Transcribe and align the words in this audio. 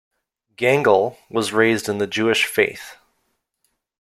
Gangel 0.57 1.17
was 1.29 1.53
raised 1.53 1.87
in 1.87 1.99
the 1.99 2.07
Jewish 2.07 2.47
faith. 2.47 2.97